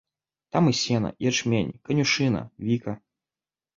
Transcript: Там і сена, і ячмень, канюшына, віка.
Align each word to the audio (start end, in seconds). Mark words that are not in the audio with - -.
Там 0.55 0.69
і 0.69 0.73
сена, 0.79 1.11
і 1.21 1.29
ячмень, 1.31 1.71
канюшына, 1.91 2.41
віка. 2.71 2.99